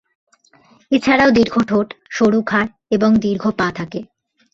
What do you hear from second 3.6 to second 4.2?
থাকে।